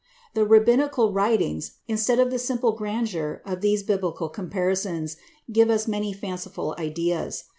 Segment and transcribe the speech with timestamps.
[0.33, 5.15] The Rabbinical writings, instead of the simple grandeur of these biblical comparisons,
[5.51, 7.43] give us many fanciful ideas.